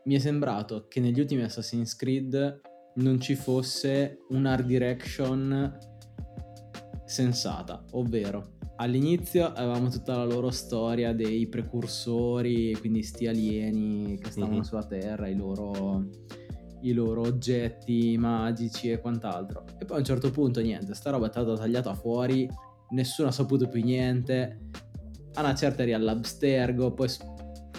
[0.06, 2.62] mi è sembrato che negli ultimi Assassin's Creed
[2.96, 5.78] non ci fosse un art direction
[7.06, 14.54] sensata, ovvero all'inizio avevamo tutta la loro storia dei precursori, quindi sti alieni che stavano
[14.54, 14.63] mm-hmm.
[14.63, 16.10] sulla Terra, i loro,
[16.82, 19.63] i loro, oggetti magici e quant'altro.
[19.80, 22.50] E poi a un certo punto niente, sta roba è stata tagliata fuori,
[22.90, 24.60] nessuno ha saputo più niente.
[25.34, 27.10] A una certa eri all'Abstergo, poi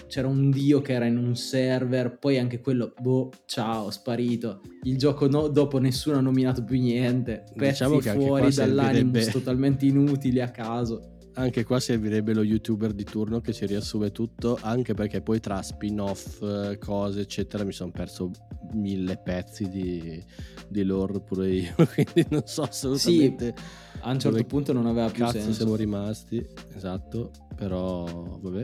[0.09, 4.61] c'era un dio che era in un server, poi anche quello, boh, ciao, sparito.
[4.83, 7.43] Il gioco no, dopo nessuno ha nominato più niente.
[7.55, 11.17] Pezzi diciamo fuori dall'animus totalmente inutili a caso.
[11.35, 15.61] Anche qua servirebbe lo youtuber di turno che ci riassume tutto, anche perché poi tra
[15.61, 18.31] spin-off, cose, eccetera, mi sono perso
[18.73, 20.21] mille pezzi di,
[20.67, 23.53] di lore pure io, quindi non so assolutamente...
[23.55, 25.53] Sì, a un certo punto non aveva più senso.
[25.53, 28.05] siamo rimasti, esatto, però
[28.41, 28.61] vabbè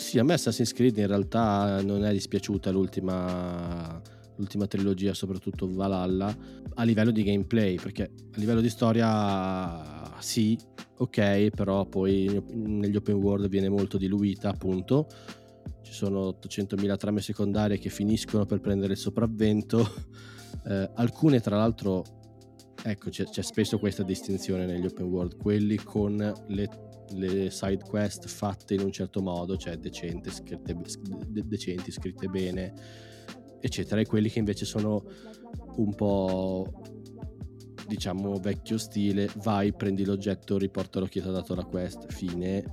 [0.00, 4.00] sì, a me Assassin's Creed in realtà non è dispiaciuta l'ultima,
[4.36, 6.34] l'ultima trilogia, soprattutto Valhalla,
[6.74, 10.58] a livello di gameplay, perché a livello di storia sì,
[10.96, 15.06] ok, però poi negli open world viene molto diluita, appunto.
[15.82, 19.86] Ci sono 800.000 trame secondarie che finiscono per prendere il sopravvento.
[20.62, 22.04] Eh, alcune, tra l'altro,
[22.82, 26.16] ecco, c'è, c'è spesso questa distinzione negli open world, quelli con
[26.48, 30.76] le le side quest fatte in un certo modo, cioè decente, scritte,
[31.28, 32.72] decenti, scritte bene,
[33.60, 35.04] eccetera, e quelli che invece sono
[35.76, 36.66] un po'
[37.86, 42.64] diciamo vecchio stile, vai, prendi l'oggetto, riportalo chi ti ha dato la quest, fine,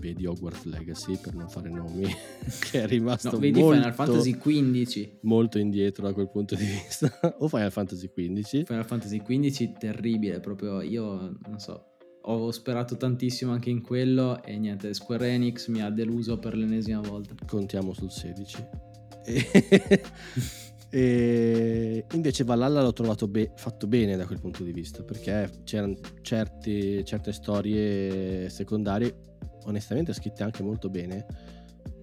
[0.00, 2.04] vedi Hogwarts Legacy per non fare nomi,
[2.70, 6.64] che è rimasto no, vedi molto, Final Fantasy XV molto indietro da quel punto di
[6.64, 8.64] vista, o Final Fantasy XV.
[8.64, 11.95] Final Fantasy XV terribile, proprio io non so,
[12.28, 17.00] ho sperato tantissimo anche in quello e niente, Square Enix mi ha deluso per l'ennesima
[17.00, 17.34] volta.
[17.46, 18.66] Contiamo sul 16.
[19.24, 20.02] E,
[20.90, 25.96] e invece Valhalla l'ho trovato be- fatto bene da quel punto di vista perché c'erano
[26.22, 29.34] certi, certe storie secondarie
[29.64, 31.26] onestamente scritte anche molto bene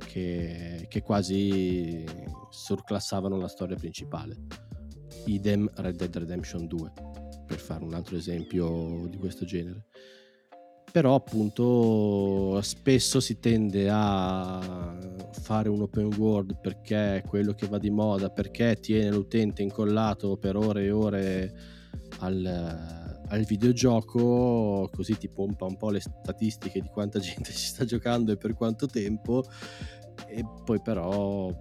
[0.05, 2.05] che, che quasi
[2.49, 4.37] surclassavano la storia principale.
[5.25, 9.85] Idem Red Dead Redemption 2 per fare un altro esempio di questo genere.
[10.91, 14.95] Però appunto spesso si tende a
[15.31, 20.37] fare un open world perché è quello che va di moda, perché tiene l'utente incollato
[20.37, 21.53] per ore e ore
[22.19, 22.45] al,
[23.27, 28.31] al videogioco, così ti pompa un po' le statistiche di quanta gente ci sta giocando
[28.31, 29.43] e per quanto tempo,
[30.27, 31.51] e poi però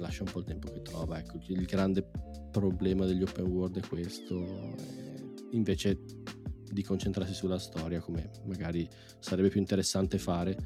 [0.00, 1.18] lascia un po' il tempo che trova.
[1.18, 2.08] Ecco, il grande
[2.50, 4.74] problema degli open world è questo.
[5.52, 5.98] Invece
[6.70, 10.56] di concentrarsi sulla storia come magari sarebbe più interessante fare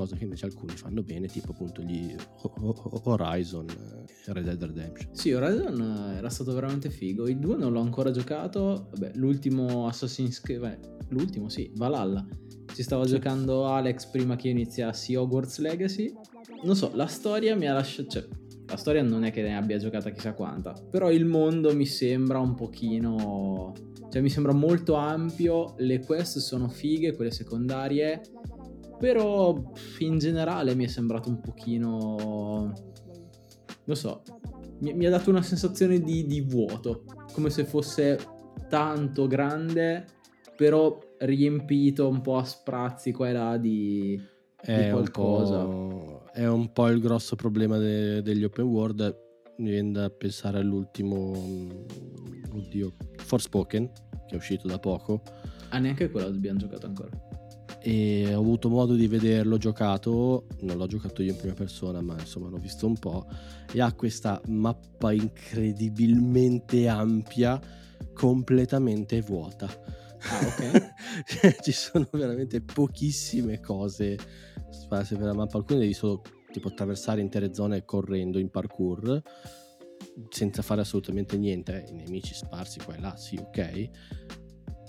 [0.00, 2.14] cosa che invece alcuni fanno bene tipo appunto gli
[3.04, 5.14] Horizon e Red Dead Redemption.
[5.14, 7.28] Sì Horizon era stato veramente figo.
[7.28, 8.88] Il 2 non l'ho ancora giocato.
[8.92, 12.26] Vabbè l'ultimo Assassin's Creed beh, l'ultimo sì Valhalla.
[12.72, 13.10] Ci stava sì.
[13.10, 16.10] giocando Alex prima che iniziassi Hogwarts Legacy.
[16.64, 18.26] Non so la storia mi ha lasciato cioè
[18.66, 22.38] la storia non è che ne abbia giocata chissà quanta però il mondo mi sembra
[22.38, 23.72] un pochino
[24.10, 28.20] cioè mi sembra molto ampio, le quest sono fighe, quelle secondarie,
[29.00, 32.72] però in generale mi è sembrato un pochino...
[33.84, 34.22] non so,
[34.80, 38.18] mi, mi ha dato una sensazione di, di, vuoto, come se fosse
[38.68, 40.04] tanto grande,
[40.54, 44.20] però riempito un po' a sprazzi qua e là di,
[44.62, 45.64] di qualcosa.
[45.64, 50.58] Un è un po' il grosso problema de, degli open world mi viene da pensare
[50.58, 51.70] all'ultimo, mm,
[52.52, 53.90] oddio, Forspoken,
[54.26, 55.22] che è uscito da poco.
[55.68, 57.10] Ah, neanche quello abbiamo giocato ancora.
[57.82, 62.14] E ho avuto modo di vederlo giocato, non l'ho giocato io in prima persona, ma
[62.18, 63.26] insomma l'ho visto un po'.
[63.72, 67.60] E ha questa mappa incredibilmente ampia,
[68.12, 69.66] completamente vuota.
[69.66, 71.60] Ah, ok.
[71.62, 74.18] Ci sono veramente pochissime cose
[74.70, 75.56] sparse per la mappa.
[75.56, 79.22] Alcune devi solo tipo attraversare intere zone correndo in parkour
[80.28, 81.84] senza fare assolutamente niente.
[81.88, 83.90] I nemici sparsi qua e là, sì, ok.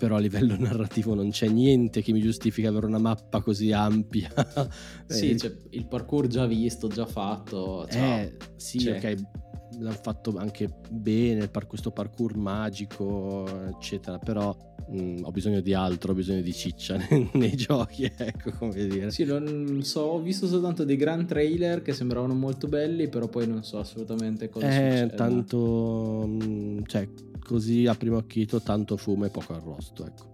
[0.02, 4.32] Però a livello narrativo non c'è niente che mi giustifica avere una mappa così ampia.
[5.06, 7.86] sì, cioè, il parkour già visto, già fatto.
[7.88, 8.18] Ciao.
[8.18, 8.96] Eh, sì, c'è.
[8.96, 9.40] ok
[9.80, 14.56] l'hanno fatto anche bene, par- questo parkour magico, eccetera, però
[14.90, 18.88] mh, mm, ho bisogno di altro, ho bisogno di ciccia nei, nei giochi, ecco come
[18.88, 19.12] dire.
[19.12, 23.48] Sì, non so, ho visto soltanto dei gran trailer che sembravano molto belli, però poi
[23.48, 25.16] non so assolutamente cosa eh, succede.
[25.16, 27.08] tanto, mh, mm, cioè,
[27.44, 30.30] così a primo occhio tanto fumo e poco arrosto, ecco.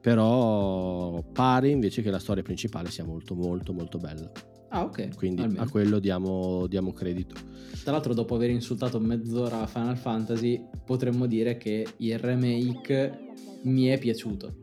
[0.00, 4.30] Però pare invece che la storia principale sia molto molto molto bella.
[4.68, 5.16] Ah, ok.
[5.16, 5.62] Quindi Almeno.
[5.62, 7.34] a quello diamo, diamo, credito.
[7.82, 13.98] Tra l'altro, dopo aver insultato mezz'ora Final Fantasy, potremmo dire che il remake mi è
[13.98, 14.54] piaciuto.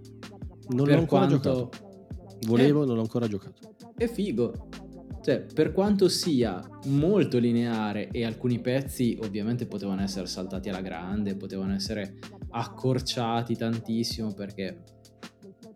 [0.70, 1.36] Non per l'ho ancora quanto...
[1.36, 1.70] giocato.
[2.46, 3.76] Volevo, eh, non l'ho ancora giocato.
[3.96, 4.70] È figo.
[5.24, 11.38] Cioè, per quanto sia molto lineare e alcuni pezzi ovviamente potevano essere saltati alla grande,
[11.38, 12.18] potevano essere
[12.50, 14.84] accorciati tantissimo perché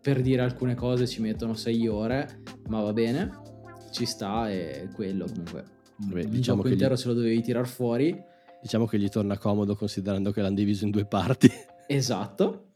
[0.02, 3.46] per dire alcune cose ci mettono 6 ore, ma va bene
[3.92, 5.64] ci sta e quello comunque.
[5.96, 6.98] Beh, il diciamo gioco intero gli...
[6.98, 8.22] se lo dovevi tirar fuori.
[8.62, 11.50] Diciamo che gli torna comodo considerando che l'hanno diviso in due parti.
[11.88, 12.74] Esatto.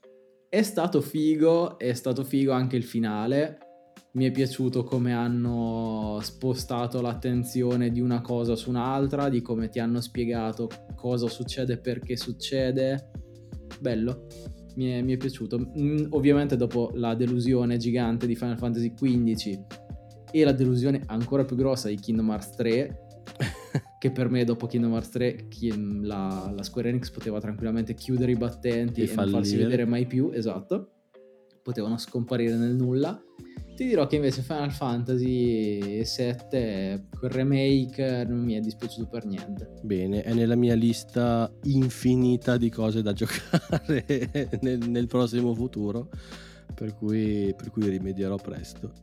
[0.47, 3.57] È stato figo, è stato figo anche il finale.
[4.13, 9.79] Mi è piaciuto come hanno spostato l'attenzione di una cosa su un'altra, di come ti
[9.79, 13.11] hanno spiegato cosa succede perché succede.
[13.79, 14.27] Bello,
[14.75, 15.71] mi è, mi è piaciuto.
[15.79, 19.65] Mm, ovviamente dopo la delusione gigante di Final Fantasy XV
[20.29, 22.97] e la delusione ancora più grossa di Kingdom Hearts 3
[23.99, 25.47] che per me dopo Kingdom Hearts 3
[26.01, 30.05] la, la Square Enix poteva tranquillamente chiudere i battenti e, e non farsi vedere mai
[30.05, 30.95] più, esatto
[31.61, 33.21] potevano scomparire nel nulla
[33.81, 39.73] ti dirò che invece Final Fantasy VII quel remake non mi è dispiaciuto per niente.
[39.81, 44.29] Bene è nella mia lista infinita di cose da giocare
[44.61, 46.09] nel, nel prossimo futuro
[46.75, 48.93] per cui, per cui rimedierò presto.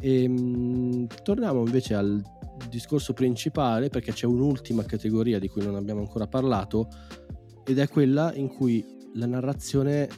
[0.00, 2.20] E, ehm, torniamo invece al
[2.68, 6.88] discorso principale perché c'è un'ultima categoria di cui non abbiamo ancora parlato
[7.64, 10.08] ed è quella in cui la narrazione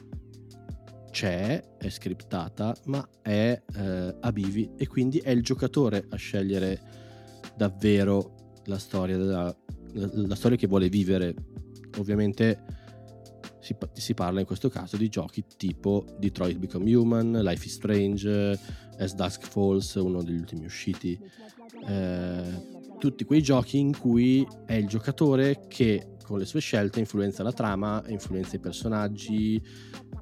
[1.13, 6.81] c'è, è scriptata, ma è eh, a bivi e quindi è il giocatore a scegliere
[7.55, 9.55] davvero la storia, la,
[9.91, 11.35] la storia che vuole vivere.
[11.99, 12.65] Ovviamente
[13.59, 18.59] si, si, parla in questo caso di giochi tipo Detroit Become Human, Life is Strange,
[18.97, 21.19] As Dusk Falls, uno degli ultimi usciti.
[21.87, 27.43] Eh, tutti quei giochi in cui è il giocatore che con le sue scelte influenza
[27.43, 29.61] la trama, influenza i personaggi,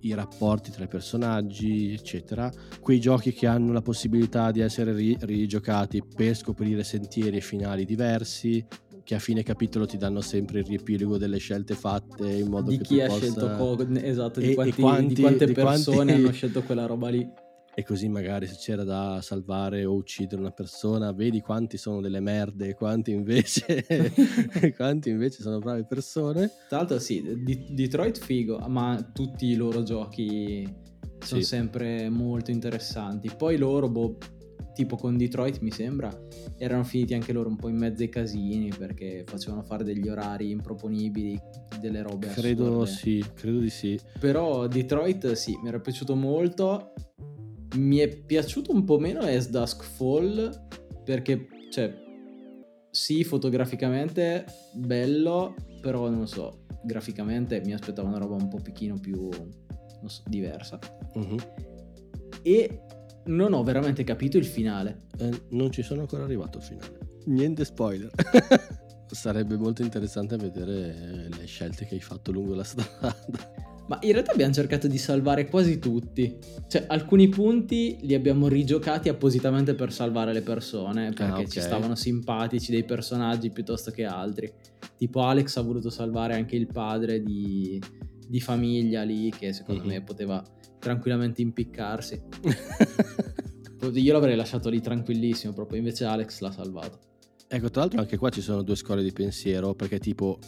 [0.01, 2.51] i rapporti tra i personaggi, eccetera.
[2.79, 7.85] Quei giochi che hanno la possibilità di essere ri- rigiocati per scoprire sentieri e finali
[7.85, 8.65] diversi,
[9.03, 12.77] che a fine capitolo ti danno sempre il riepilogo delle scelte fatte in modo di
[12.77, 13.19] che chi ha possa...
[13.19, 16.11] scelto co- esatto, di, e, quanti, e quanti, di quante di persone quanti...
[16.13, 17.27] hanno scelto quella roba lì.
[17.73, 22.19] E così magari se c'era da salvare o uccidere una persona, vedi quanti sono delle
[22.19, 23.85] merde e quanti invece,
[24.75, 26.51] quanti invece sono brave persone.
[26.67, 27.23] Tra l'altro sì,
[27.69, 30.67] Detroit figo, ma tutti i loro giochi
[31.19, 31.47] sono sì.
[31.47, 33.31] sempre molto interessanti.
[33.35, 34.17] Poi loro, boh,
[34.73, 36.11] tipo con Detroit mi sembra,
[36.57, 40.49] erano finiti anche loro un po' in mezzo ai casini perché facevano fare degli orari
[40.49, 41.39] improponibili,
[41.79, 42.89] delle robe credo assurde.
[42.89, 43.99] sì, credo di sì.
[44.19, 46.93] Però Detroit sì, mi era piaciuto molto.
[47.75, 50.67] Mi è piaciuto un po' meno As Dusk Fall
[51.03, 51.93] perché, cioè,
[52.89, 59.29] sì, fotograficamente bello, però non so, graficamente mi aspettavo una roba un po' pochino più,
[59.29, 60.77] non so, diversa.
[61.13, 61.37] Uh-huh.
[62.41, 62.81] E
[63.25, 65.07] non ho veramente capito il finale.
[65.17, 66.99] Eh, non ci sono ancora arrivato al finale.
[67.25, 68.11] Niente spoiler.
[69.07, 73.15] Sarebbe molto interessante vedere le scelte che hai fatto lungo la strada.
[73.91, 76.37] Ma in realtà abbiamo cercato di salvare quasi tutti.
[76.69, 81.47] Cioè, alcuni punti li abbiamo rigiocati appositamente per salvare le persone, perché ah, okay.
[81.49, 84.49] ci stavano simpatici dei personaggi piuttosto che altri.
[84.95, 87.81] Tipo Alex ha voluto salvare anche il padre di,
[88.29, 89.91] di famiglia lì, che secondo mm-hmm.
[89.91, 90.41] me poteva
[90.79, 92.21] tranquillamente impiccarsi.
[93.91, 96.97] Io l'avrei lasciato lì tranquillissimo proprio, invece Alex l'ha salvato.
[97.45, 100.39] Ecco, tra l'altro anche qua ci sono due scuole di pensiero, perché tipo,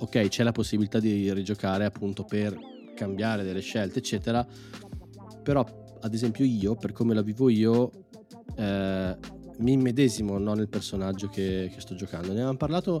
[0.00, 4.46] ok, c'è la possibilità di rigiocare appunto per cambiare delle scelte, eccetera,
[5.42, 5.64] però
[6.00, 7.90] ad esempio io, per come la vivo io,
[8.56, 9.16] eh,
[9.58, 12.28] mi immedesimo no, nel personaggio che, che, sto giocando.
[12.28, 13.00] Ne avevamo parlato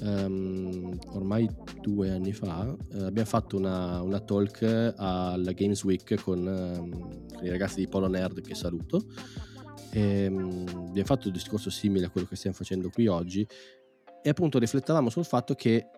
[0.00, 1.48] um, ormai
[1.80, 2.74] due anni fa.
[2.92, 7.88] Uh, abbiamo fatto una, una, talk alla Games Week con, um, con, i ragazzi di
[7.88, 9.04] Polo Nerd che saluto.
[9.90, 13.46] E, um, abbiamo fatto un discorso simile a quello che stiamo facendo qui oggi.
[14.22, 15.88] E appunto riflettavamo sul fatto che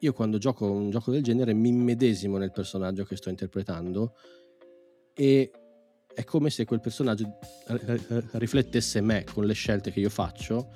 [0.00, 4.14] io quando gioco un gioco del genere mi immedesimo nel personaggio che sto interpretando
[5.14, 5.50] e
[6.16, 7.38] è come se quel personaggio
[8.32, 10.72] riflettesse me con le scelte che io faccio,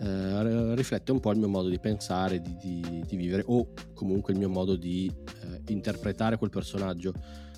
[0.00, 4.32] eh, riflette un po' il mio modo di pensare, di, di, di vivere o comunque
[4.32, 5.10] il mio modo di
[5.42, 7.12] eh, interpretare quel personaggio.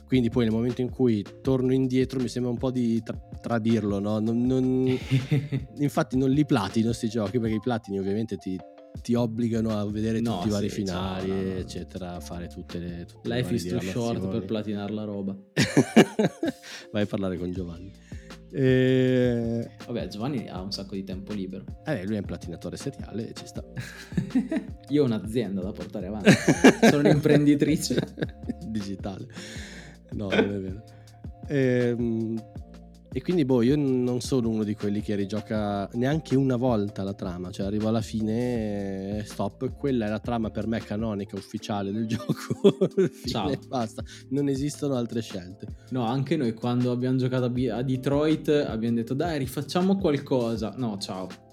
[0.07, 3.99] Quindi poi nel momento in cui torno indietro mi sembra un po' di tra- tradirlo,
[3.99, 4.19] no?
[4.19, 4.87] Non, non...
[5.79, 8.59] infatti non li platino questi giochi perché i platini ovviamente ti,
[9.01, 12.79] ti obbligano a vedere no, tutti i vari finali, no, no, eccetera, a fare tutte
[12.79, 13.05] le.
[13.07, 15.37] Tutte Life is too short per platinare la roba.
[16.93, 17.93] Vai a parlare con Giovanni.
[18.51, 19.71] E...
[19.87, 21.65] Vabbè, Giovanni ha un sacco di tempo libero.
[21.85, 23.63] Eh, lui è un platinatore seriale e ci sta.
[24.89, 26.31] Io ho un'azienda da portare avanti.
[26.89, 28.01] Sono un'imprenditrice
[28.69, 29.27] digitale.
[30.13, 30.83] No, non è vero.
[31.49, 32.37] Ehm
[33.11, 37.15] e quindi, boh, io non sono uno di quelli che rigioca neanche una volta la
[37.15, 39.73] trama, cioè arrivo alla fine e stop.
[39.77, 42.77] Quella è la trama per me canonica, ufficiale del gioco.
[43.27, 43.53] Ciao.
[43.67, 45.67] Basta, non esistono altre scelte.
[45.91, 50.75] No, anche noi quando abbiamo giocato a Detroit abbiamo detto dai, rifacciamo qualcosa.
[50.77, 51.48] No, ciao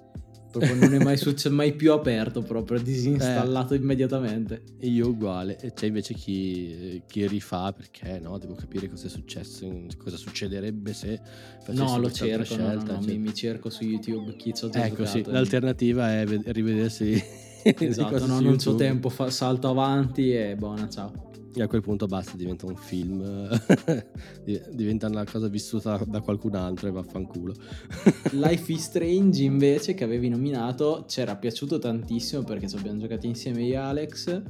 [0.59, 4.61] proprio non è mai successo, mai più aperto proprio, disinstallato eh, immediatamente.
[4.79, 9.09] E io uguale, e c'è invece chi, chi, rifà perché no, devo capire cosa è
[9.09, 11.19] successo, cosa succederebbe se
[11.67, 13.11] No, lo cerco, scelta, no, no, no, cioè...
[13.11, 18.39] mi, mi, cerco su YouTube chi ci ho Ecco sì, l'alternativa è rivedersi Esatto, no,
[18.39, 21.33] non c'ho tempo, fa, salto avanti e buona, ciao.
[21.57, 23.23] E a quel punto basta, diventa un film,
[24.71, 27.53] diventa una cosa vissuta da qualcun altro e vaffanculo.
[28.33, 33.25] Life is Strange invece che avevi nominato ci era piaciuto tantissimo perché ci abbiamo giocato
[33.25, 34.41] insieme io e Alex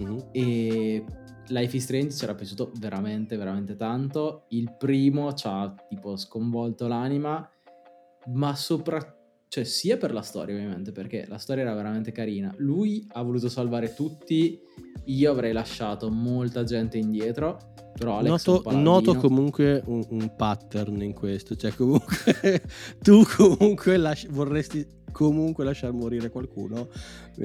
[0.00, 0.18] mm-hmm.
[0.32, 1.04] e
[1.48, 4.46] Life is Strange ci era piaciuto veramente veramente tanto.
[4.48, 7.46] Il primo ci ha tipo sconvolto l'anima
[8.28, 9.17] ma soprattutto
[9.48, 12.54] cioè sia per la storia ovviamente, perché la storia era veramente carina.
[12.58, 14.60] Lui ha voluto salvare tutti,
[15.04, 21.14] io avrei lasciato molta gente indietro, però Alex noto, noto comunque un, un, pattern in
[21.14, 22.62] questo, cioè comunque
[23.00, 26.88] tu comunque lasci, vorresti comunque lasciar morire qualcuno.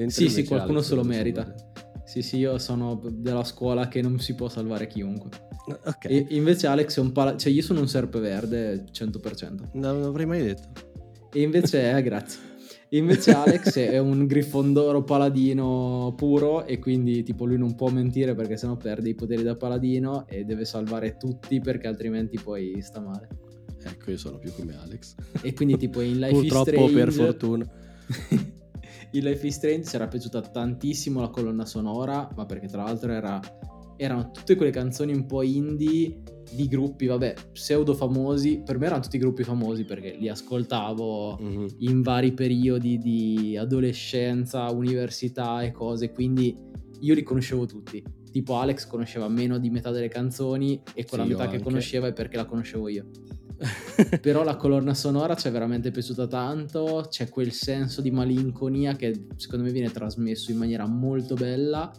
[0.06, 1.52] Sì, sì, qualcuno se lo merita.
[2.04, 5.30] Sì, sì, io sono della scuola che non si può salvare chiunque.
[5.66, 6.04] Ok.
[6.04, 7.36] E invece Alex è un pala...
[7.36, 9.70] cioè io sono un serpeverde 100%.
[9.72, 10.92] Non l'avrei mai detto.
[11.34, 12.52] E invece, eh, grazie.
[12.90, 18.56] Invece Alex è un grifondoro paladino puro e quindi tipo lui non può mentire perché
[18.56, 23.28] sennò perde i poteri da paladino e deve salvare tutti perché altrimenti poi sta male.
[23.82, 25.16] Ecco, io sono più come Alex.
[25.42, 26.94] E quindi tipo in Life Purtroppo, is Strange...
[26.94, 27.72] per fortuna.
[29.10, 33.10] in Life is Strange ci era piaciuta tantissimo la colonna sonora, ma perché tra l'altro
[33.10, 33.40] era...
[33.96, 36.22] erano tutte quelle canzoni un po' indie
[36.54, 41.66] di gruppi, vabbè, pseudo famosi, per me erano tutti gruppi famosi perché li ascoltavo mm-hmm.
[41.78, 46.56] in vari periodi di adolescenza, università e cose, quindi
[47.00, 48.02] io li conoscevo tutti.
[48.30, 52.12] Tipo Alex conosceva meno di metà delle canzoni e quella sì, metà che conosceva è
[52.12, 53.06] perché la conoscevo io.
[54.20, 59.26] Però la colonna sonora ci è veramente piaciuta tanto, c'è quel senso di malinconia che
[59.36, 61.92] secondo me viene trasmesso in maniera molto bella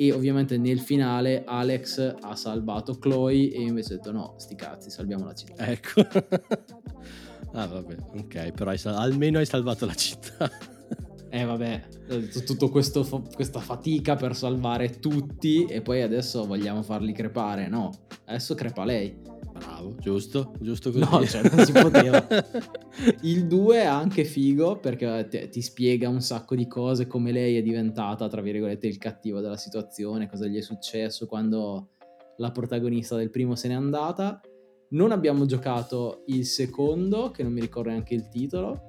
[0.00, 4.90] e ovviamente nel finale Alex ha salvato Chloe e invece ha detto no, sti cazzi,
[4.90, 5.66] salviamo la città.
[5.66, 6.02] Ecco.
[7.54, 10.48] ah vabbè, ok, però hai sal- almeno hai salvato la città.
[11.28, 11.88] eh vabbè,
[12.46, 13.02] tutta questa
[13.58, 17.90] fatica per salvare tutti e poi adesso vogliamo farli crepare, no,
[18.26, 19.27] adesso crepa lei.
[19.78, 21.04] Bravo, giusto, giusto così.
[21.08, 22.26] No, cioè non si poteva.
[23.22, 27.56] Il 2 è anche figo perché ti, ti, spiega un sacco di cose, come lei
[27.56, 31.90] è diventata, tra virgolette, il cattivo della situazione, cosa gli è successo quando
[32.38, 34.40] la protagonista del primo se n'è andata.
[34.90, 38.88] Non abbiamo giocato il secondo, che non mi ricordo neanche il titolo.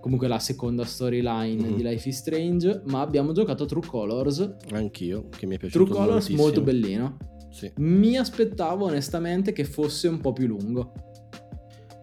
[0.00, 1.76] Comunque la seconda storyline mm-hmm.
[1.76, 4.56] di Life is Strange, ma abbiamo giocato True Colors.
[4.70, 6.42] Anch'io, che mi è piaciuto True Colors moltissimo.
[6.42, 7.16] molto bellino.
[7.50, 7.70] Sì.
[7.76, 10.92] Mi aspettavo onestamente che fosse un po' più lungo.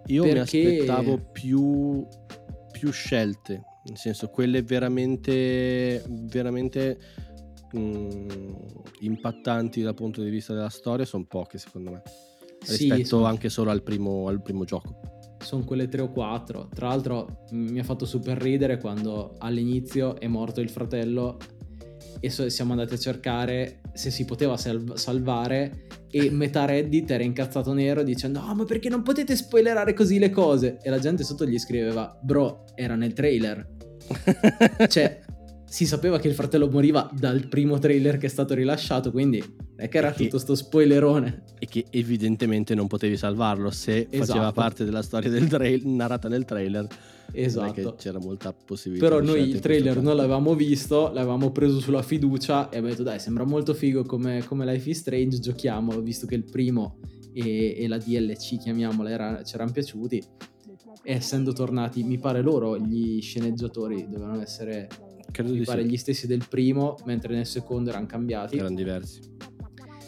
[0.08, 0.60] Io perché...
[0.60, 2.06] mi aspettavo più,
[2.72, 6.98] più scelte, nel senso quelle veramente, veramente
[7.72, 8.28] mh, mm,
[9.02, 12.02] impattanti dal punto di vista della storia sono poche secondo me,
[12.66, 13.26] rispetto sì, sono...
[13.26, 15.00] anche solo al primo, al primo gioco.
[15.44, 16.70] sono quelle tre o quattro.
[16.74, 21.38] Tra l'altro mi ha fatto super ridere quando all'inizio è morto il fratello
[22.20, 27.24] e so- siamo andati a cercare se si poteva sal- salvare e metà Reddit era
[27.24, 30.78] incazzato nero dicendo no ma perché non potete spoilerare così le cose?
[30.82, 33.76] E la gente sotto gli scriveva bro era nel trailer.
[34.88, 35.22] Cioè
[35.66, 39.44] si sapeva che il fratello moriva dal primo trailer che è stato rilasciato, quindi
[39.78, 41.44] è che era che, tutto sto spoilerone.
[41.60, 44.26] E che evidentemente non potevi salvarlo se esatto.
[44.26, 46.88] faceva parte della storia del trail, narrata nel trailer.
[47.32, 47.96] Esatto.
[47.96, 49.08] c'era molta possibilità.
[49.08, 53.20] Però noi il trailer non l'avevamo visto, l'avevamo preso sulla fiducia e abbiamo detto dai
[53.20, 57.00] sembra molto figo come, come Life is Strange, giochiamolo, visto che il primo
[57.34, 60.24] e, e la DLC, chiamiamola, era, ci erano piaciuti.
[61.04, 64.88] E essendo tornati, mi pare loro, gli sceneggiatori dovevano essere
[65.32, 65.90] Credo mi pare sì.
[65.90, 68.58] gli stessi del primo, mentre nel secondo erano cambiati.
[68.58, 69.20] Erano diversi.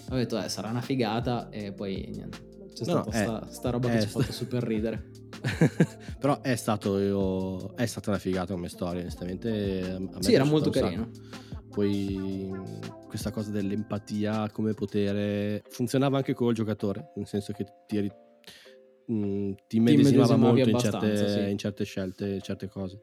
[0.09, 2.47] Ho detto, eh, sarà una figata e poi niente.
[2.73, 5.09] C'è no, stata sta, sta, roba che ci ha fatto super ridere.
[6.19, 10.09] Però è stato io, è stata una figata come storia, onestamente.
[10.19, 11.09] sì, era molto carino.
[11.69, 12.49] Poi
[13.07, 18.11] questa cosa dell'empatia come potere funzionava anche col giocatore, nel senso che ti,
[19.05, 21.49] mh, ti medesimava molto in certe, sì.
[21.49, 23.01] in certe scelte, in certe cose.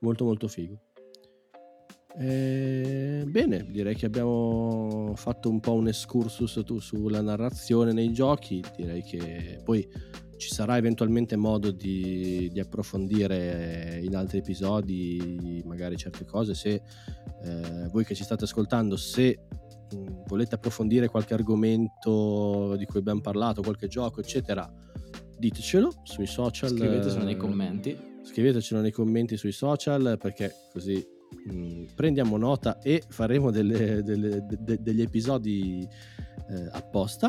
[0.00, 0.80] Molto molto figo.
[2.18, 8.62] Eh, bene, direi che abbiamo fatto un po' un excursus tu sulla narrazione nei giochi.
[8.76, 9.88] Direi che poi
[10.36, 16.54] ci sarà eventualmente modo di, di approfondire in altri episodi magari certe cose.
[16.54, 16.82] Se
[17.42, 19.38] eh, voi che ci state ascoltando, se
[19.92, 24.70] mh, mm, volete approfondire qualche argomento di cui abbiamo parlato, qualche gioco, eccetera,
[25.38, 26.70] ditecelo sui social.
[26.70, 27.96] Scrivetecelo nei commenti.
[28.22, 31.18] Scrivetecelo nei commenti sui social perché così
[31.52, 35.86] Mm, prendiamo nota e faremo delle, delle, de, degli episodi
[36.48, 37.28] eh, apposta.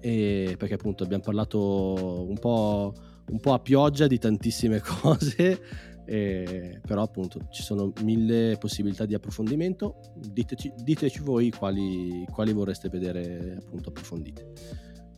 [0.00, 2.92] E perché appunto abbiamo parlato un po',
[3.30, 5.60] un po', a pioggia di tantissime cose
[6.04, 10.00] e, però appunto ci sono mille possibilità di approfondimento.
[10.16, 14.52] Diteci, diteci voi quali, quali, vorreste vedere appunto approfondite.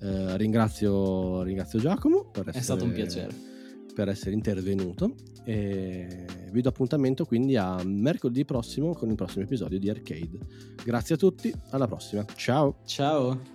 [0.00, 3.52] Eh, ringrazio, ringrazio Giacomo per essere, è stato un piacere
[3.94, 5.14] per essere intervenuto
[5.44, 10.38] e vi do appuntamento quindi a mercoledì prossimo con il prossimo episodio di Arcade.
[10.84, 12.24] Grazie a tutti, alla prossima.
[12.34, 12.76] Ciao.
[12.84, 13.52] Ciao.